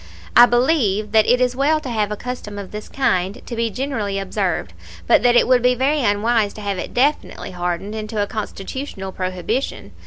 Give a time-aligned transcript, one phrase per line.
[0.35, 3.69] I believe that it is well to have a custom of this kind, to be
[3.69, 4.73] generally observed,
[5.05, 9.11] but that it would be very unwise to have it definitely hardened into a Constitutional
[9.11, 9.91] prohibition.